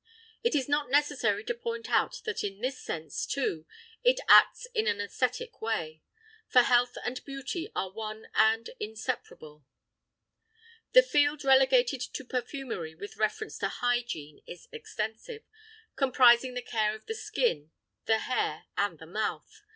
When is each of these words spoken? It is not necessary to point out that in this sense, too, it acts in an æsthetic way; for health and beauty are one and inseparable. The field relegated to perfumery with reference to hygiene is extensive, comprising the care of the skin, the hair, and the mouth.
It 0.41 0.55
is 0.55 0.67
not 0.67 0.89
necessary 0.89 1.43
to 1.43 1.53
point 1.53 1.87
out 1.87 2.21
that 2.25 2.43
in 2.43 2.59
this 2.59 2.79
sense, 2.81 3.23
too, 3.27 3.67
it 4.03 4.19
acts 4.27 4.65
in 4.73 4.87
an 4.87 4.97
æsthetic 4.97 5.61
way; 5.61 6.01
for 6.47 6.63
health 6.63 6.97
and 7.05 7.23
beauty 7.23 7.71
are 7.75 7.91
one 7.91 8.27
and 8.33 8.71
inseparable. 8.79 9.63
The 10.93 11.03
field 11.03 11.43
relegated 11.45 12.01
to 12.01 12.25
perfumery 12.25 12.95
with 12.95 13.17
reference 13.17 13.59
to 13.59 13.67
hygiene 13.67 14.41
is 14.47 14.67
extensive, 14.71 15.43
comprising 15.95 16.55
the 16.55 16.63
care 16.63 16.95
of 16.95 17.05
the 17.05 17.13
skin, 17.13 17.69
the 18.05 18.17
hair, 18.21 18.65
and 18.75 18.97
the 18.97 19.05
mouth. 19.05 19.61